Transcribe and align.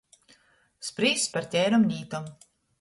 Sprīsts 0.87 1.31
par 1.37 1.49
teirom 1.53 1.89
lītom. 1.95 2.29